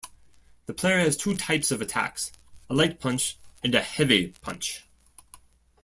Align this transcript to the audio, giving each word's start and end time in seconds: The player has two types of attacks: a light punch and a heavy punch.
The 0.65 0.73
player 0.73 0.97
has 0.97 1.15
two 1.15 1.37
types 1.37 1.69
of 1.69 1.79
attacks: 1.79 2.31
a 2.71 2.73
light 2.73 2.99
punch 2.99 3.37
and 3.63 3.75
a 3.75 3.81
heavy 3.83 4.29
punch. 4.41 4.83